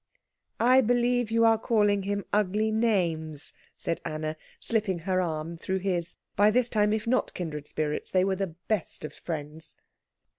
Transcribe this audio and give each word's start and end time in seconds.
"I 0.59 0.81
believe 0.81 1.29
you 1.29 1.45
are 1.45 1.59
calling 1.59 2.01
him 2.01 2.25
ugly 2.33 2.71
names," 2.71 3.53
said 3.77 4.01
Anna, 4.03 4.35
slipping 4.59 4.97
her 4.97 5.21
arm 5.21 5.57
through 5.57 5.77
his; 5.77 6.15
by 6.35 6.49
this 6.49 6.69
time, 6.69 6.91
if 6.91 7.05
not 7.05 7.35
kindred 7.35 7.67
spirits, 7.67 8.09
they 8.09 8.25
were 8.25 8.35
the 8.35 8.55
best 8.67 9.05
of 9.05 9.13
friends. 9.13 9.75